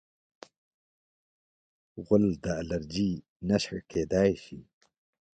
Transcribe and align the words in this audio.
غول 2.05 2.25
د 2.43 2.45
الرجۍ 2.61 3.11
نښه 3.47 3.77
کېدای 3.91 4.31
شي. 4.43 4.59